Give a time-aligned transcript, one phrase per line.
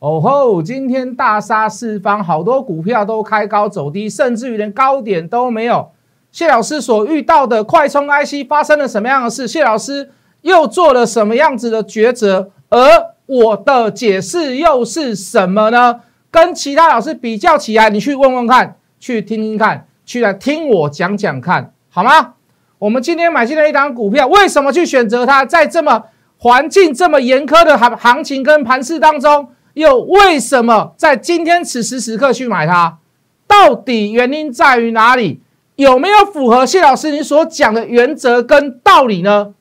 [0.00, 5.90] 哦吼，今天大杀四方，好多股票都开高走低，甚至于连高点都没有。
[6.30, 9.48] 谢老师所遇到的快充 IC 发生了什么样的事？
[9.48, 10.10] 谢老师
[10.42, 12.50] 又做了什么样子的抉择？
[12.68, 12.78] 而
[13.26, 16.00] 我的解释又是什么呢？
[16.30, 22.34] 跟其他老师比较起来，你去问问看，去听听看，去来听我讲讲看，好吗？
[22.78, 25.44] 我们今天买进了一档股票，为什么去选择它？
[25.44, 26.04] 在这么
[26.36, 29.48] 环境这么严苛的行行情跟盘势当中，
[29.78, 32.98] 又为什么在今天此时此刻去买它？
[33.46, 35.40] 到底原因在于哪里？
[35.76, 39.54] 有没有符合谢老师你所讲的原则跟道理呢？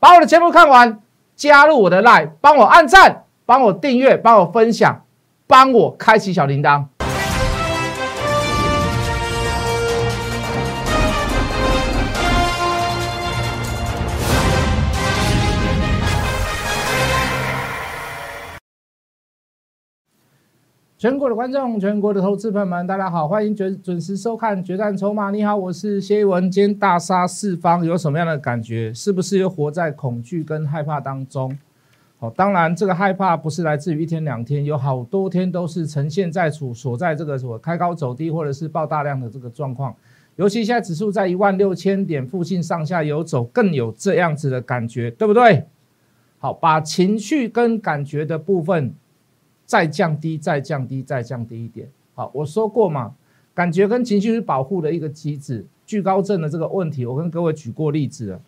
[0.00, 1.00] 把我的节目看完，
[1.36, 5.04] 加入我的 line，帮我按赞，帮我订阅，帮我分享，
[5.46, 6.86] 帮我开启小铃铛。
[21.02, 25.30] 全国的观众，全国的投资朋友们，大家好，欢迎准准时收看《决战筹码》。
[25.32, 26.48] 你好，我是谢文。
[26.48, 28.94] 今天大杀四方，有什么样的感觉？
[28.94, 31.58] 是不是又活在恐惧跟害怕当中？
[32.20, 39.92] 好，当然这个害怕不是来自于一天两天，有好多天都是呈现在处所在这个所开高走低，或者是爆大量的这个状况。
[40.36, 45.64] 尤其现在指数在一万六千点附近上下游走，更有这样子的感觉，对不对？
[46.38, 48.94] 好，把情绪跟感觉的部分。
[49.72, 51.88] 再降低，再降低，再降低一点。
[52.14, 53.14] 好，我说过嘛，
[53.54, 55.64] 感觉跟情绪是保护的一个机制。
[55.86, 58.40] 惧高症的这个问题，我跟各位举过例子了。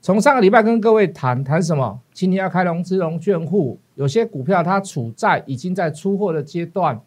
[0.00, 1.98] 从上个礼拜跟各位谈谈什么？
[2.12, 7.00] 今天要开融资融券户，有些股票它处在已经在出货的阶段。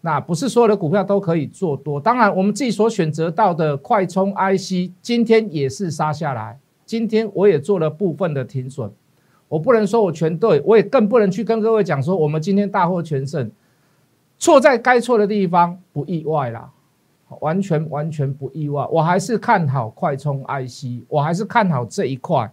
[0.00, 2.00] 那不是所有的股票都可以做多。
[2.00, 6.58] 当然，我们自己所选择到的快充 IC，今天也是杀下来。
[6.86, 8.90] 今天我也做了部分的停损。
[9.48, 13.50] 我不能说我全对，我也更不能去跟各位讲说我们今天大获全胜，
[14.38, 16.70] 错在该错的地方，不意外啦，
[17.40, 18.86] 完全完全不意外。
[18.90, 22.50] 我还是看好快充 IC，我还是看好这一块。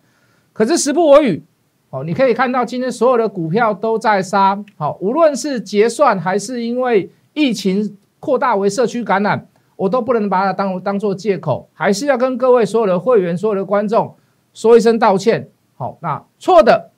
[0.53, 1.44] 可是时不我与，
[1.89, 9.45] 好，你可以看到今天所有的股票都在杀，好，无论是结算还是因为疫情扩大为社区感染，
[9.75, 14.16] 我都不能把它当当做借口，还是要跟各位所有的会员、所有的观众
[14.53, 15.50] 说一声道歉。
[15.78, 16.91] 好，那错的，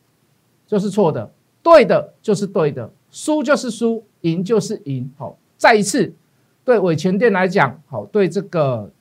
[0.67, 1.31] 就是错的；
[1.63, 5.11] 对的，就是对的；输就是输，赢就是赢。
[5.17, 6.13] 好，再一次，
[6.63, 8.91] 对伟全店来讲，好，对这个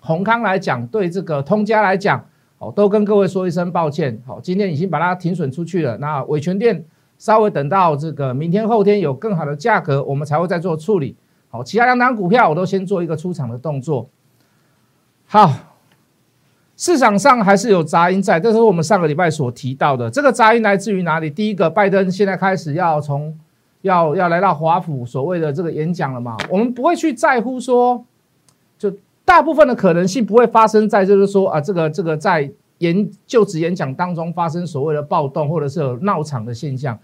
[0.00, 2.26] 宏康来讲，对这个通家来讲，
[2.58, 4.20] 好，都跟各位说一声抱歉。
[4.26, 5.96] 好，今天已经把它停损出去了。
[5.96, 6.84] 那伟全店
[7.16, 11.16] 稍微等到这个明天后天有更好的价格，我们才会再做处理。
[11.48, 14.10] 好，其他两档股票我都先做一个出场的动作。
[15.24, 15.50] 好。
[16.76, 20.10] 市场上还是有杂音在，这是我们上个礼拜所提到的。
[20.10, 21.30] 这个杂音来自于哪里？
[21.30, 23.32] 第一个，拜登现在开始要从
[23.82, 26.36] 要要来到华府所谓的这个演讲了嘛？
[26.50, 28.04] 我们不会去在乎说，
[28.76, 28.92] 就
[29.24, 36.98] 大部分的可能性不会发生在就是说啊，这个这个在演就职演讲当中发生所谓的暴动或者是有闹场的现象。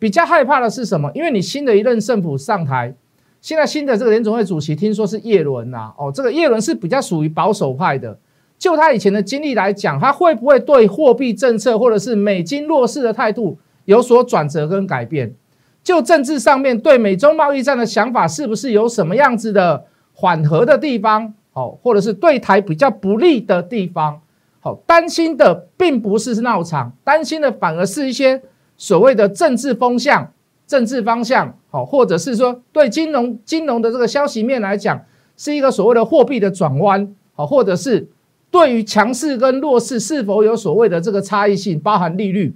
[0.00, 1.08] 比较害怕的是什么？
[1.14, 2.92] 因为你新的一任政府上台，
[3.40, 8.18] 现在新的这个联总会主席听说是叶伦呐，哦，这个叶伦是比较属于保守派的。
[8.62, 15.34] 就他以前的经历来讲，他会不会对货币政策或者是美金弱势的态度有所转折跟改变？
[15.82, 21.34] 就政治上面对美中贸易战的想法，是不是有什么样子的缓和的地方？
[21.50, 24.20] 好，或者是对台比较不利的地方？
[24.60, 28.40] 好，担心的并不是闹场，担心的反而是一些
[28.76, 30.32] 所谓的政治风向、
[30.68, 31.52] 政治方向。
[31.68, 35.04] 好，或者是说对金融金融的这个消息面来讲，
[35.36, 37.12] 是一个所谓的货币的转弯。
[37.34, 38.08] 好，或者是。
[38.52, 42.54] 对于强势跟弱势是否有所谓的这个差异性，包含利率？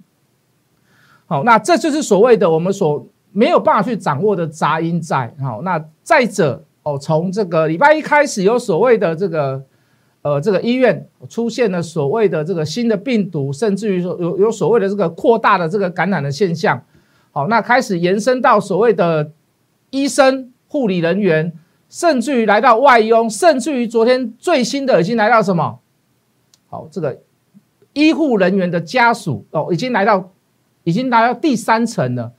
[1.24, 5.34] 好，那这就是所谓的我们所没有办法去掌握的杂音在。
[5.40, 9.62] 好，那再者哦，从这个礼拜一开始有所谓的这个
[10.20, 16.80] 呃这个医院出现了所谓的这个新的病毒，甚至于说有有所谓的这个扩大的这个感染的现象。
[17.32, 19.32] 好，那开始延伸到所谓的
[19.88, 21.54] 医生、护理人员，
[21.88, 25.80] 甚至于来到外佣，甚至于昨天最新的已经来到什么？
[26.76, 27.18] 好，这个
[27.94, 30.30] 医护人员的家属哦，已经来到，
[30.84, 32.30] 已经来到第三层了。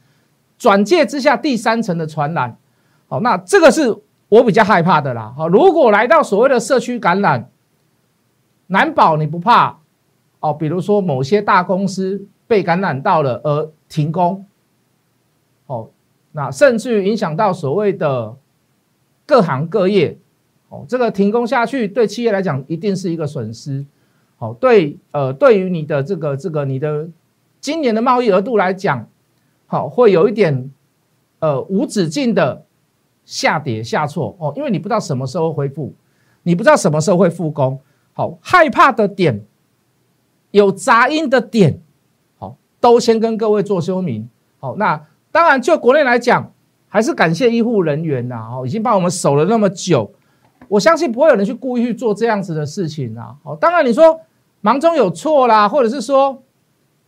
[0.60, 2.56] 转介之下，第三层的传染。
[3.08, 3.98] 好，那这个是
[4.30, 5.34] 我比较害怕的啦。
[5.36, 7.50] 好，如果来到所谓的社区感染，
[8.68, 9.80] 难保你不怕
[10.40, 10.54] 哦。
[10.54, 14.46] 比如说某些大公司被感染到了而停工，
[15.66, 15.90] 哦，
[16.34, 18.36] 那甚至于影响到所谓的
[19.26, 20.20] 各行各业。
[20.70, 23.86] 哦，这个停工下去，对企业来讲一定是一个损失。
[24.38, 27.08] 好，对，呃，对于你的这个这个你的
[27.60, 29.08] 今年的贸易额度来讲，
[29.66, 30.72] 好，会有一点
[31.40, 32.64] 呃无止境的
[33.26, 35.94] 下跌下挫哦，因为你不知道什么时候恢复，
[36.44, 37.80] 你不知道什么时候会复工。
[38.14, 39.44] 好，害怕的点，
[40.52, 41.80] 有杂音的点，
[42.38, 44.30] 好，都先跟各位做说明。
[44.60, 46.52] 好，那当然就国内来讲，
[46.88, 50.12] 还是感谢医护人员呐，哦，已经帮我们守了那么久，
[50.68, 53.36] 我相信不会有人去故意去做这样子的事情啊。
[53.44, 54.20] 好，当然你说
[54.62, 56.44] 忙中有错啦，或者是说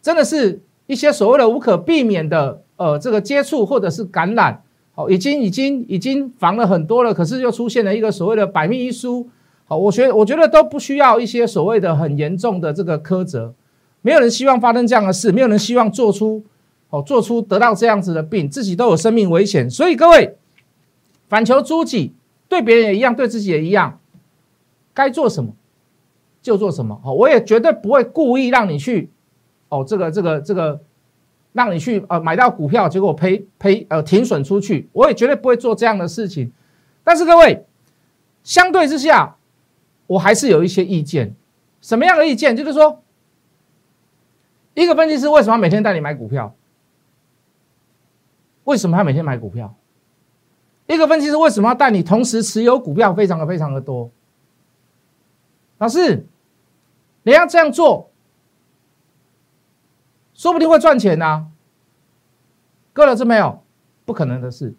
[0.02, 4.64] 真的是一些所谓的无可避免的呃这个接触或者是感染，
[4.96, 9.30] 哦，已经已经已经防了很多了，可是又出现了一个所谓的百密一疏。
[9.66, 13.54] 好，我觉我觉得都不需要一些所谓的很严重的这个苛责，
[14.02, 16.44] 没有人希望发生这样的事，没有人希望做出，
[16.90, 20.38] 哦，做出得到这样子的病，自己都有生命危险，所以各位
[21.28, 22.14] 反求诸己，
[22.48, 24.00] 对别人也一样，对自己也一样，
[24.92, 25.52] 该做什么
[26.42, 27.00] 就做什么。
[27.04, 29.10] 好，我也绝对不会故意让你去，
[29.70, 30.80] 哦，这个这个这个，
[31.54, 36.52] 让你去呃买到股票，结果赔赔呃停损出去，我也绝对不会做这样的事情。
[37.04, 37.66] 但是各位，
[38.44, 39.36] 相对之下。
[40.10, 41.36] 我还是有一些意见，
[41.82, 42.58] 什么样的意见？
[42.58, 43.04] 就是说，
[44.74, 46.56] 一个分析师为什么每天带你买股票？
[48.64, 49.76] 为什么要每天买股票？
[50.88, 53.14] 一个分析师为什么要带你同时持有股票？
[53.14, 54.10] 非常的非常的多。
[55.80, 56.26] 老师，
[57.24, 58.12] 你要这样做，
[60.34, 61.48] 说不定会赚钱呐。
[62.94, 63.64] 各位老师没有？
[64.06, 64.76] 不可能的事。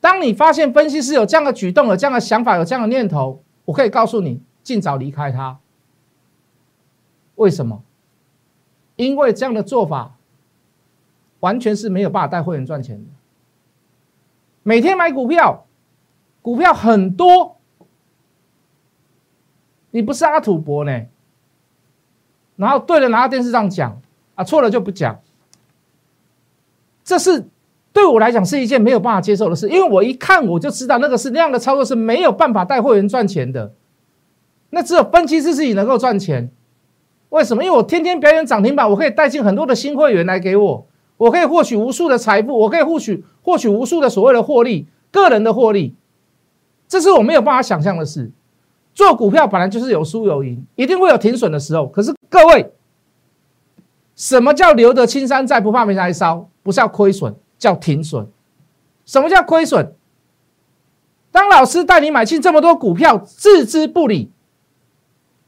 [0.00, 5.58] 当你发现分析师有这样的举动、有这样的想法、有这样的念头，我可以告诉你，尽早离开他。
[7.36, 7.82] 为什么？
[8.96, 10.16] 因为这样的做法
[11.38, 13.04] 完全是没有办法带会员赚钱的。
[14.64, 15.66] 每天买股票，
[16.42, 17.57] 股票很多，
[19.90, 21.02] 你不是阿土伯呢？
[22.56, 24.00] 然后对了，拿到电视上讲
[24.34, 25.20] 啊，错了就不讲，
[27.04, 27.48] 这是。
[27.90, 33.72] 对我来讲是一件没有办法接受的事，因为我一看我就知道那个是那样的操作是没有办法带会员赚钱的。
[34.70, 36.52] 那只有分期是自己能够赚钱。
[37.30, 37.64] 为什么？
[37.64, 40.86] 因为我天天表演涨停板，我可以带进很多的新会员来给我，
[41.16, 45.96] 我可以获取无数的财富，我可以获取获取无数的所谓的获利，个人的获利，
[46.86, 48.30] 这是我没有办法想象的事。
[48.98, 51.86] 做股票本来就是有输有赢，一定会有停损的时候。
[51.86, 52.72] 可是各位，
[54.16, 56.50] 什么叫留得青山在，不怕没柴烧？
[56.64, 57.32] 不是要亏损。
[57.56, 58.26] 叫停损，
[59.04, 59.92] 什么叫亏损？
[61.30, 64.32] 当老师带你买进这么多股票，置之不理，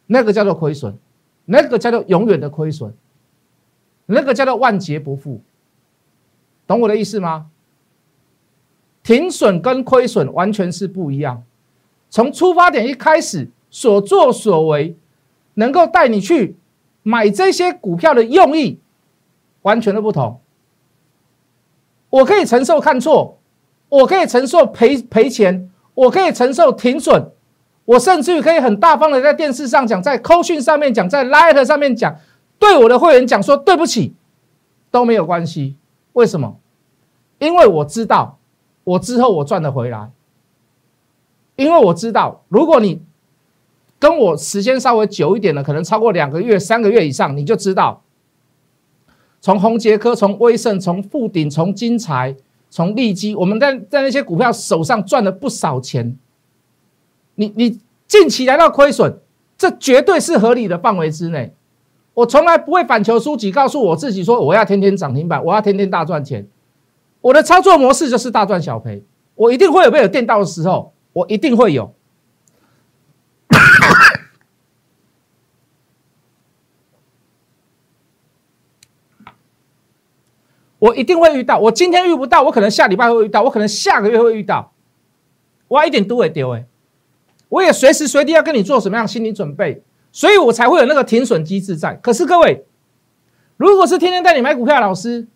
[0.06, 0.97] 那个叫做亏损，
[1.44, 2.93] 那个叫做永远的亏损，
[4.06, 5.41] 那个叫做万劫不复。
[6.69, 7.47] 懂我的意思吗？
[9.02, 11.43] 停损跟亏损完全是不一样。
[12.11, 14.97] 从出发点一开始所作所为，
[15.55, 16.57] 能够带你去
[17.03, 18.81] 买这些股票的用意，
[19.62, 20.41] 完全的不同。
[22.11, 23.39] 我可以承受看错，
[23.89, 27.31] 我可以承受赔赔钱，我可以承受停损，
[27.85, 32.17] 我甚至于可以很大方的在电视上讲，在扣讯上面讲，在 Light 上面讲，
[32.59, 34.15] 对我的会员讲说对不起，
[34.91, 35.77] 都没有关系。
[36.15, 36.59] 为什么？
[37.39, 38.39] 因为我知道，
[38.83, 40.11] 我之后我赚得回来。
[41.61, 43.03] 因为我知道，如果你
[43.99, 48.03] 跟我时间稍微久一点的，可能超过两个月、三个月以上，你就知道。
[49.43, 52.35] 从宏杰科、从威盛、从富鼎、从金财、
[52.71, 56.17] 从利基，我们在在那些股票手上赚了不少钱。
[57.35, 59.19] 你你近期来到亏损，
[59.59, 61.52] 这绝对是合理的范围之内。
[62.14, 66.47] 我从来不会反求诸己，告诉我自己说我要天天涨停板，我要天天大赚钱。
[67.21, 69.02] 我的操作模式就是大赚小赔，
[69.35, 71.95] 我一定会有被有电到的时候，我一定会有。
[80.79, 84.73] 我一定会遇到，我今天遇不到，我可能下礼拜会遇到，我可能下个月会遇到，
[85.69, 86.64] 我一点都会丢哎，
[87.50, 91.95] 我也随时随地要跟你做什么样的心理准备，所以我才会有那个停损机制在。
[91.97, 92.64] 可是各位，
[93.59, 95.29] 如果是天天带你买股票的老师，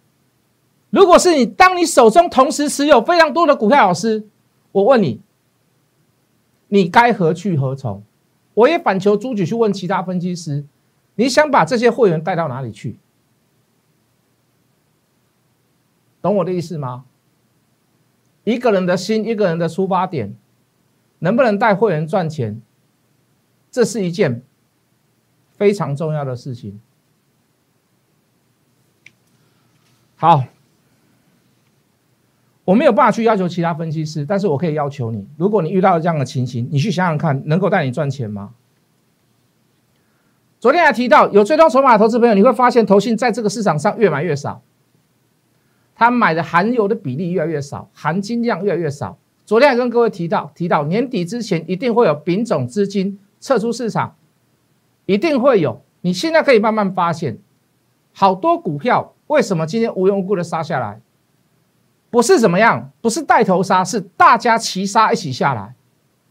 [0.88, 4.26] 如果是你，当你手中同时持有非常多的股票老师，
[4.72, 5.20] 我问你，
[6.74, 8.02] 你该何去何从？
[8.54, 10.64] 我也反求诸己去问其他分析师，
[11.14, 12.98] 你想把这些会员带到哪里去？
[16.20, 17.04] 懂我的意思吗？
[18.42, 20.34] 一个人的心，一个人的出发点，
[21.20, 22.60] 能不能带会员赚钱，
[23.70, 24.42] 这是一件
[25.52, 26.80] 非常重要的事情。
[30.16, 30.42] 好，
[32.64, 38.54] 我没有办法去要求其他分析师，但是我可以要求你，如果你遇到这样的情形，你去想想看，能够带你赚钱吗？
[40.58, 44.62] 昨天还提到有追踪筹码的投资朋友，你会发现投信在这个市场上越买越少。
[45.94, 49.18] 他买的含油的比例越来越少，含金量越来越少。
[49.44, 54.16] 昨天还跟各位提到，提到年底之前一定会有丙种资金撤出市场，
[55.04, 55.82] 一定会有。
[56.00, 57.38] 你现在可以慢慢发现，
[58.12, 61.00] 好多股票为什么今天无缘无故的杀下来？
[62.14, 65.74] 不是怎么样，不是带头杀，是大家齐杀一起下来。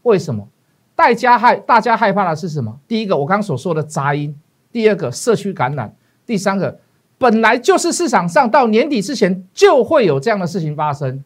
[0.00, 0.48] 为什么？
[0.96, 2.80] 大家害大家害怕的是什么？
[2.88, 4.32] 第一个，我刚刚所说的杂音；
[4.72, 5.90] 第二个，社区感染；
[6.24, 6.78] 第三个，
[7.18, 11.22] 本来就是市场上到年底之前就会有这样的事情发生，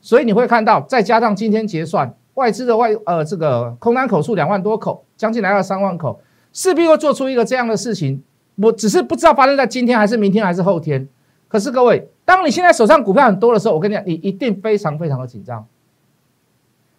[0.00, 6.20] 所以你会看到，再加上今天结算外资的外呃这个空单口数两万多口，将近来到三万口。
[6.52, 8.20] 势必会做出一个这样的事情，
[8.56, 11.08] 我只是不知道发生在今天还是明天还是后天。
[11.46, 15.66] 可是各位，当你现在手上股票很多的时候，我跟你讲，你一定非常非常的紧张，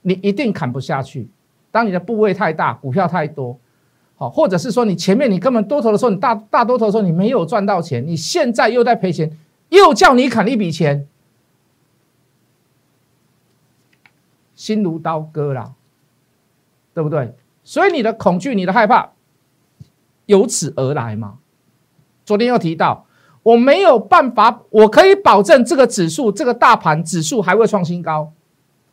[0.04, 1.28] 你一定砍不下去。
[1.72, 3.58] 当你的部位太大，股票太多，
[4.16, 9.36] 好，或者是说你前面你根本多头的时候，你大大多头的时候你没有赚到钱，你现在又在赔钱，
[9.70, 11.08] 又叫你砍一笔钱，
[14.54, 15.74] 心如刀割啦，
[16.94, 17.34] 对不对？
[17.64, 19.14] 所以你的恐惧，你的害怕。
[20.28, 21.40] 由此而来嘛？
[22.24, 23.08] 昨天又提到，
[23.44, 28.32] 我没有办法，我可以保证这个指数，这个大盘指数还会创新高。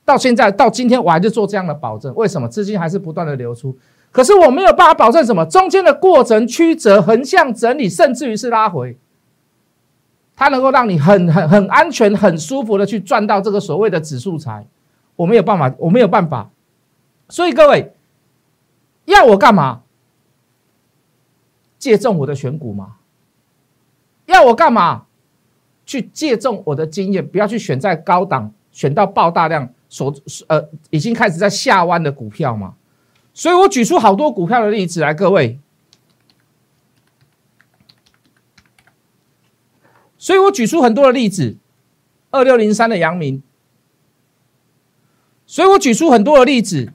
[0.04, 2.12] 到现在到今天，我还是做这样的保证。
[2.16, 2.48] 为什么？
[2.48, 3.78] 资金还是不断的流出，
[4.10, 5.46] 可是我没有办法保证什么？
[5.46, 8.98] 中间的过程曲折、横向整理，甚至于是拉回，
[10.34, 14.66] 它能够让你很很很安全、很舒服的去赚到这个所谓的指数财。
[15.14, 16.50] 我没有办法，我没有办法。
[17.28, 17.92] 所以各位
[19.04, 19.82] 要我干嘛？
[21.78, 22.96] 借重我的选股吗？
[24.30, 25.06] 要我干嘛？
[25.86, 30.14] 去借重我的经验，不要去选在高档，选到爆大量所
[30.46, 32.74] 呃已经开始在下弯的股票嘛。
[33.34, 35.58] 所以我举出好多股票的例子来，各位。
[40.16, 41.56] 所以我举出很多的例子，
[42.30, 43.42] 二六零三的阳明。
[45.44, 46.92] 所以我举出很多的例子，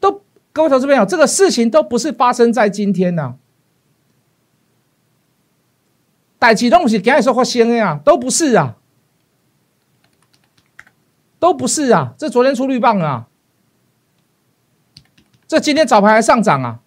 [0.00, 3.36] 都各位投资朋友，这个事情都不是发生在今天呢。
[6.38, 8.76] 代志都不是今日说发生的啊，都不是啊，
[11.38, 12.12] 都不是啊。
[12.18, 13.26] 这昨天出绿棒啊，
[15.48, 16.80] 这今天早盘还上涨啊，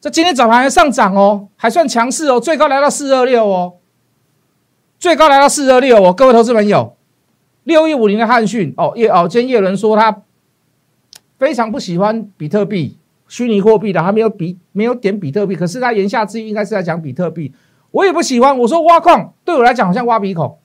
[0.00, 3.78] 这今天早盘还上涨哦，还算强势哦，最高来到四二六哦，
[4.98, 6.12] 最高来到四二六哦。
[6.12, 6.96] 各位投资朋友，
[7.64, 10.22] 六一五零的汉讯哦，叶哦，今天叶伦说他
[11.38, 17.52] 非常不喜欢比特币、虚拟货币的，他没有比没有点比特币，可是他言下之意应该是在讲比特币。
[17.92, 18.58] 我也不喜欢。
[18.58, 20.58] 我说挖矿对我来讲好像挖鼻孔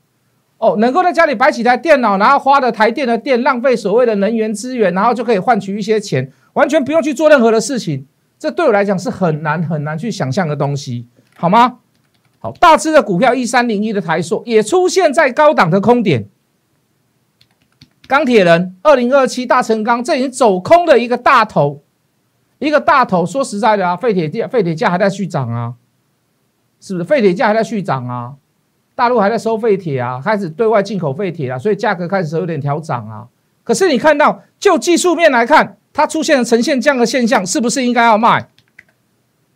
[0.57, 8.07] 哦，能够在家里摆几台电脑，然后花的台电的电，浪费所谓的能源资源，然后就可以换取一些钱，完全不用去做任何的事情。
[8.39, 11.05] 这对我来讲是很难很难去想象的东西，
[11.36, 11.77] 好吗？
[12.39, 16.27] 好，大只的股票一三零一的台数也出现在高档的空点。
[18.07, 21.84] 钢铁人二零二七大成钢这已经走空的一个大头，
[22.60, 23.25] 一个大头。
[23.25, 25.74] 说实在的啊，废铁价废铁价还在续涨啊。
[26.79, 28.34] 是不是废铁价还在续涨啊？
[28.96, 33.27] 大陆还在收废铁啊，开始对外进口废铁啊，所以价格开始有点调涨啊。
[33.63, 38.50] 可是你看到，就技术面来看，它出现了呈现这样的现象，是不是应该要卖？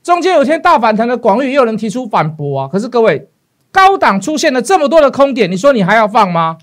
[0.04, 2.68] 中间有天大反弹的广域，又有人提出反驳啊。
[2.68, 3.30] 可是各位，
[3.72, 6.58] 高档出现了这么多的空点，你说你还要放吗？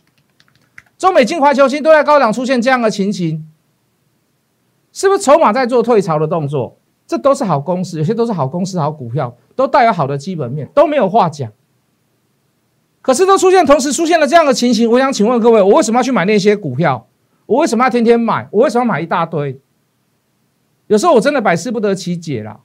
[0.96, 3.48] 中美金、华球星都在高档出现这样的情形，
[4.92, 6.77] 是不是筹码在做退潮的动作？
[7.08, 11.50] 这都是好公司，有些都是好公司、好股票，都带有好的基本面，都没有话讲。
[13.00, 17.08] 可是都出现，同时出现了这样的情形，我想请问各位，我为什么要去买那些股票？
[17.46, 18.46] 我为什么要天天买？
[18.52, 19.58] 我为什么要买一大堆？
[20.88, 22.60] 有时候我真的百思不得其解了。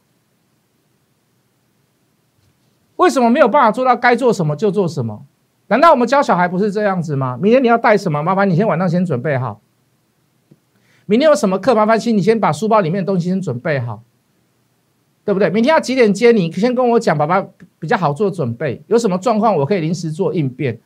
[2.97, 5.25] 为什么没有办法做到该做什么就做什么？
[5.67, 7.38] 难道我们教小孩不是这样子吗？
[7.41, 8.21] 明天你要带什么？
[8.21, 9.62] 麻烦你先晚上先准备好。
[11.05, 11.73] 明天有什么课？
[11.73, 14.03] 麻烦请你先把书包里面的东西先准备好。
[15.25, 15.49] 对不对？
[15.49, 16.51] 明天要几点接你？
[16.51, 17.45] 先跟我讲，爸爸
[17.79, 18.81] 比较好做准备。
[18.87, 20.79] 有什么状况，我可以临时做应变。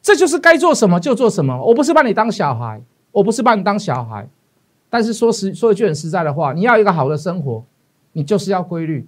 [0.00, 1.62] 这就是该做什么就做什么。
[1.64, 4.28] 我不是把你当小孩，我不是把你当小孩。
[4.88, 7.64] 但是说实说一句很实在的话，你要一个好的生活，
[8.12, 9.06] 你就是要规律。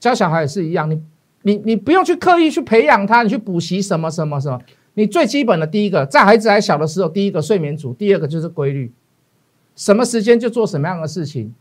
[0.00, 1.02] 教小孩也是一样，你
[1.42, 4.60] 你你不用去刻意去培养他，你去补习什么什么什么。
[4.94, 8.92] 你最基本的第一个，在孩子还小的时候，第一个睡眠组，第二个就是规律。
[9.74, 11.54] 什么时间就做什么样的事情。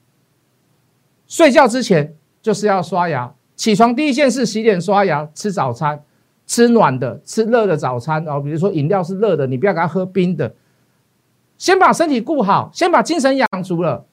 [1.31, 6.03] 睡觉之前就是要刷牙，起床第一件事洗脸刷牙，吃早餐，
[6.45, 8.41] 吃暖的，吃热的早餐哦。
[8.41, 10.53] 比如说饮料是热的，你不要给他喝冰的。
[11.57, 14.05] 先把身体顾好，先把精神养足了。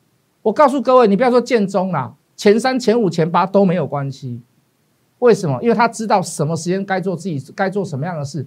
[0.43, 4.41] 我告诉各位，你不要说建中啦，前三、前五、前八都没有关系。
[5.19, 5.61] 为什么？
[5.61, 8.47] 因为他知道什么时间该做自己该做什么样的事，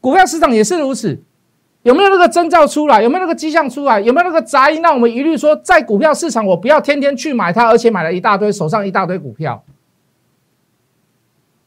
[0.00, 1.22] 股票市场也是如此，
[1.82, 3.02] 有没有那个征兆出来？
[3.02, 4.00] 有没有那个迹象出来？
[4.00, 4.82] 有没有那个杂音？
[4.82, 9.64] 让我们一律说，在股票市场，我不要天天去买它，而且买了一大堆，手上一大堆股票。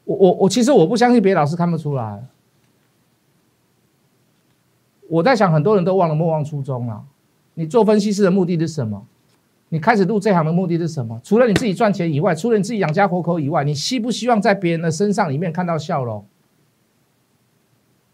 [0.05, 2.23] 我我我，其实我不相信别的老师看不出来。
[5.09, 7.03] 我在想，很多人都忘了莫忘初衷了。
[7.55, 9.05] 你做分析师的目的是什么？
[9.69, 11.19] 你开始入这行的目的是什么？
[11.23, 16.23] 除了你自己赚钱以外，除了你自己养家活口以外，你希不希望在别人的身上里面看到笑容？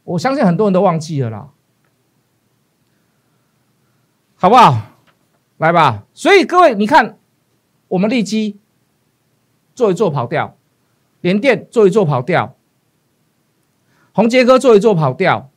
[0.05, 1.49] 我相信很多人都忘记了啦，
[4.41, 4.81] 好不好？
[5.57, 6.05] 来吧。
[6.13, 7.17] 所以各位，你看，
[7.89, 8.57] 我们利基
[9.75, 10.55] 做一做跑掉，
[11.19, 12.55] 联电做一做跑掉，
[14.13, 15.49] 宏杰哥做一做跑掉，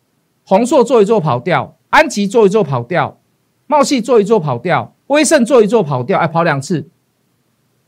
[0.45, 3.21] 宏硕做一做跑掉，安吉做一做跑掉，
[3.69, 6.89] 茂系做一做跑掉，威盛做一做跑掉，哎，跑两次，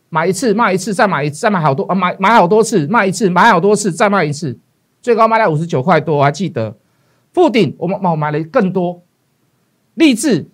[0.09, 4.57] 买一次卖一次，再买一次，再买好多啊，买买好多次，卖一次，买好多次，再卖一次。
[5.03, 6.77] 最高卖到五十九块多，我还记得。
[7.33, 9.03] 富鼎我们我买了更多。
[9.95, 10.47] 立志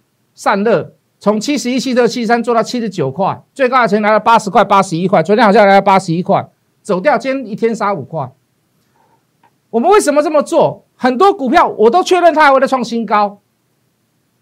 [0.43, 6.49] 散热从七十一七二、七三做到七十九块，最高的钱来了八十块、八十一块，昨天好像来了八十一块，
[6.81, 8.33] 走掉，今天一天杀五块。
[9.69, 10.87] 我们为什么这么做？
[10.97, 13.41] 很多股票我都确认它还会再创新高，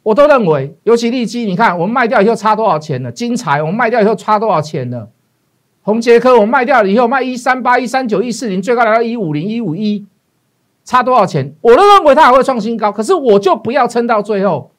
[0.04, 3.10] 我都认为，尤其利基，你看我们卖掉以后差多少钱了？
[3.10, 5.08] 金财，我们卖掉以后差多少钱了？
[5.82, 10.06] 红杰科我卖掉了以后卖一三八一三九一四零，最高来到一五零一五一，
[10.84, 11.52] 差多少钱？
[11.60, 14.70] 我都认为它还会创新高，可是我就不要撑到最后。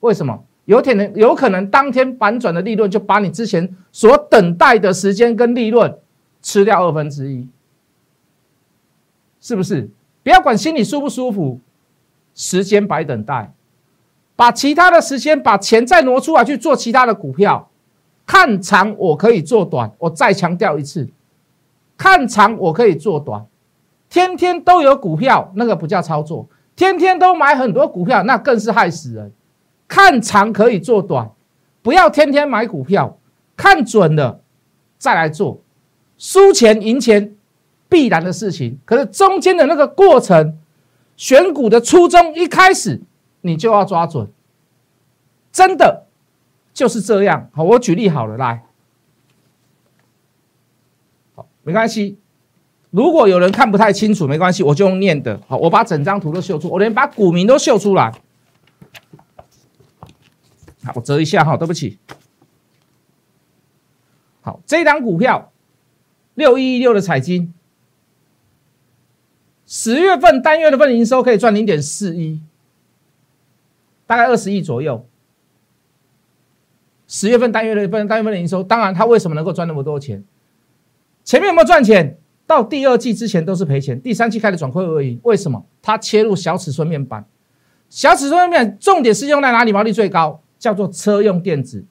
[0.00, 0.44] 为什么？
[0.66, 5.98] 有可能有可能当天反转的利润就把你之前所等待的时间跟利润
[6.42, 7.48] 吃掉二分之一，
[9.40, 9.88] 是不是？
[10.22, 11.58] 不要管心里舒不舒服，
[12.34, 13.52] 时间白等待，
[14.36, 17.68] 把其他的时间把钱再挪出来去做其他的股票。
[18.24, 21.08] 看长我可以做短，我再强调一次，
[21.96, 23.44] 看长我可以做短。
[24.08, 29.32] 天天都有股票，那个不叫操作；天天都买很多股票，那更是害死人。
[29.90, 31.28] 看长可以做短，
[31.82, 33.18] 不要天天买股票，
[33.56, 34.40] 看准了
[34.96, 35.60] 再来做。
[36.16, 37.34] 输钱赢钱
[37.88, 40.56] 必然的事情，可是中间的那个过程，
[41.16, 43.00] 选股的初衷一开始
[43.40, 44.28] 你就要抓准，
[45.50, 46.06] 真的。
[46.72, 48.62] 就是这样，好，我举例好了，来，
[51.34, 52.16] 好，没关系。
[52.90, 55.38] 如果有人看不太清楚，没关系，我就用念的。
[55.48, 58.12] 好，我把整张图都秀出，我连把股名都秀出来。
[60.84, 61.98] 好，我折一下哈，对不起。
[64.40, 65.52] 好，这张股票
[66.34, 67.52] 六一一六的彩金，
[69.66, 72.40] 十月份单月的份营收可以赚零点四一，
[74.06, 75.06] 大概二十亿左右。
[77.06, 80.24] 十月份单月的份单月份的营收，当然它为什么能够赚那么多钱？
[81.24, 82.16] 前面有没有赚钱？
[82.46, 85.20] 到第二季之前都是赔钱，第三季开始转亏为盈。
[85.24, 85.64] 为什么？
[85.82, 87.24] 它切入小尺寸面板，
[87.88, 89.72] 小尺寸面板重点是用在哪里？
[89.72, 91.84] 毛利最高，叫做车用电子。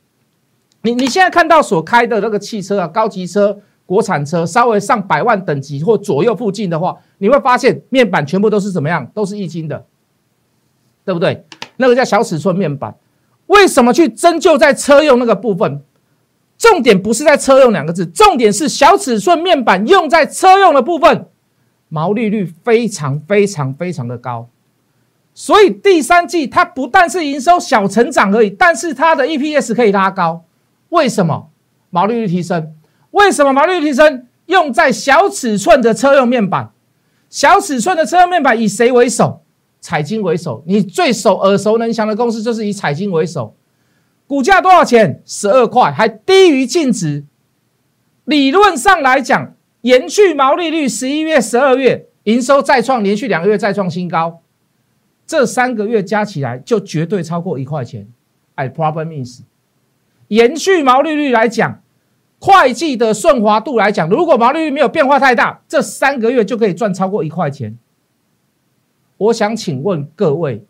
[0.84, 9.05] 你你现在看到所开的那个汽车啊，高级车、国产车，稍微上百万等级或左右附近的话，你会发现面板全部都是怎么样？
[9.13, 9.86] 都是易晶的，
[11.03, 11.43] 对不对？
[11.75, 12.95] 那个叫小尺寸面板。
[13.47, 15.82] 为什么去针灸在车用那个部分？
[16.58, 21.25] 重点不是在车用两个字，重点是小尺寸面板用在车用的部分，
[21.88, 24.47] 毛利率非常非常非常的高。
[25.33, 30.43] 所以第三季它不但是营收小成长而已，但是它的 EPS 可以拉高。
[30.89, 31.49] 为什么？
[31.89, 32.73] 毛利率提升。
[33.11, 34.27] 为什么毛利率提升？
[34.47, 36.71] 用在小尺寸的车用面板，
[37.29, 39.41] 小尺寸的车用面板以谁为首？
[39.81, 43.55] 彩金为首，你最熟耳熟能详的公司就是以彩金为首，
[44.27, 45.21] 股价多少钱？
[45.25, 47.23] 十二块，还低于净值。
[48.25, 54.41] 理论上来讲，延续毛利率，十一月、十二月营收再创连续两个月再创新高，
[55.29, 58.07] 这三个月加起来就绝对超过一块钱。
[58.55, 59.41] I problem means，
[60.27, 61.83] 延续毛利率来讲，
[62.39, 67.77] 会计的顺滑度来讲，如果毛利率没有变化太大，这三个月就可以赚超过一块钱。
[69.17, 70.65] 我想请问各位，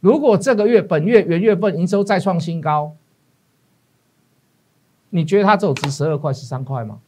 [0.00, 2.96] 如果这个月本月元月份营收再创新高，
[5.08, 6.98] 你觉得它只有值十二块、十三块吗？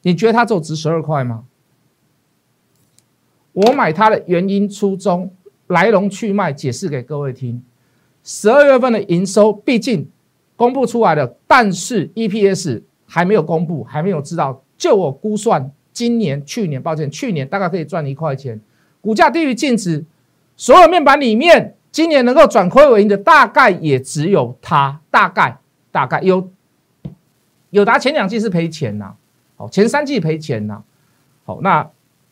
[0.00, 1.44] 你觉得它只有值十二块吗？
[3.52, 5.34] 我买它的原因、初衷、
[5.68, 7.62] 来龙去脉，解释给各位听。
[8.22, 10.08] 十二月份的营收毕竟
[10.56, 14.62] 公布出来了，但是 EPS 还没有公布，还没有知道。
[14.76, 18.60] 就我估算，今年、去年，抱歉，去年大概可以赚一块钱。
[19.00, 20.04] 股价低于净值，
[20.56, 25.00] 所有面板里面，今年能够转亏为盈的，大概也只有它。
[25.10, 25.58] 大概
[25.90, 26.50] 大概有
[27.70, 29.14] 有达前两季是赔钱呐，
[29.56, 30.82] 好，前三季赔钱呐，
[31.44, 31.88] 好，那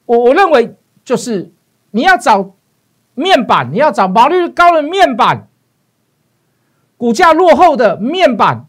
[0.06, 1.50] 我我认为就是
[1.92, 2.54] 你要找
[3.14, 5.48] 面板，你要找毛利率高的面板，
[6.96, 8.66] 股价落后的面板，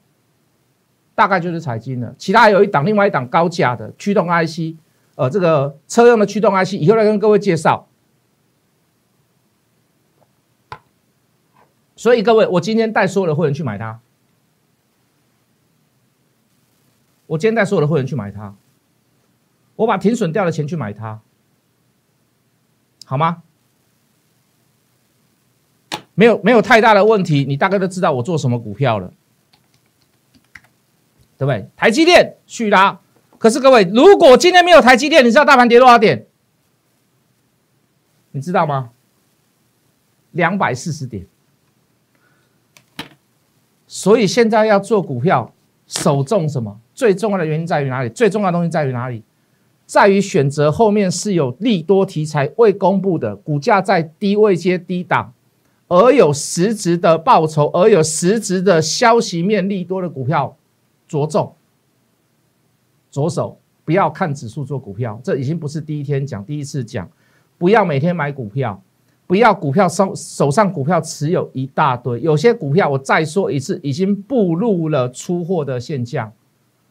[1.14, 2.14] 大概就是财经了。
[2.18, 4.76] 其他还有一档，另外一档高价的驱动 IC，
[5.16, 7.88] 呃，这个车用的驱动 IC，以后再跟各位介绍。
[11.96, 14.00] 所以各位，我今天带所有的会员去买它。
[17.28, 18.54] 我今天带所有的会员去买它，
[19.78, 21.22] 我把停损掉的钱去买它，
[23.06, 23.42] 好吗？
[26.16, 29.14] 没有没有太大的问题，你大概都知道我做什么股票了，
[31.38, 31.70] 对不对？
[31.76, 33.00] 台积电续拉，
[33.38, 36.26] 可是各位，如果今天没有台积电，你知道大盘跌多少点？
[38.32, 38.90] 你知道吗？
[40.32, 41.26] 两百四十点。
[43.88, 45.54] 所以现在要做股票，
[45.88, 46.80] 首重什么？
[46.94, 48.10] 最重要的原因在于哪里？
[48.10, 49.22] 最重要的东西在于哪里？
[49.86, 55.32] 在于选择后面是有利多题材未公布的，股价在低位接低档，
[55.88, 60.56] 而有实质的报酬，而有实质的消息面利多的股票，
[61.08, 61.54] 着重
[63.12, 67.10] 着手，不要看指数做股票，这已经不是第一天讲，第一次讲，
[67.58, 68.82] 不要每天买股票。
[69.28, 76.32] 不要股票手手上股票持有一大堆，有些股票我再说一次，已经步入了出货的现象，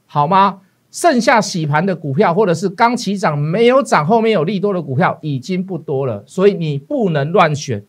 [0.06, 0.60] 好吗？
[0.90, 7.84] 剩下洗盘的股票，或者是刚起涨没有涨，后面有利多的股票已经不多了，所以你不能乱选。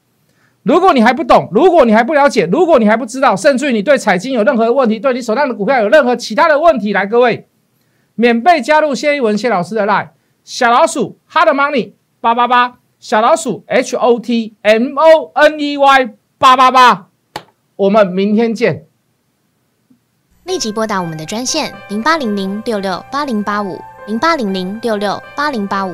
[0.65, 7.47] 如果你还不懂，如果你还不了解，如果你还不知道，甚至于你对彩金有任何问题，对你手上的股票有任何其他的问题，来各位，
[8.15, 10.09] 免费加入谢一文谢老师的 line
[10.43, 12.77] 小老鼠 hard money 八八八。
[12.97, 17.09] 小老鼠 H O T M O N E Y 八八八，
[17.75, 18.85] 我们明天见。
[20.45, 25.93] 立即拨打我们的专线零八零零六六八零八五零八零零六六八零八五